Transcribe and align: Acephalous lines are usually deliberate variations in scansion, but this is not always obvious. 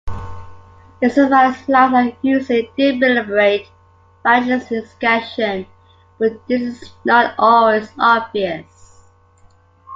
Acephalous 1.03 1.67
lines 1.67 1.93
are 1.93 2.17
usually 2.23 2.71
deliberate 2.75 3.67
variations 4.23 4.71
in 4.71 4.83
scansion, 4.87 5.67
but 6.17 6.31
this 6.47 6.63
is 6.81 6.93
not 7.05 7.35
always 7.37 7.91
obvious. 7.99 9.11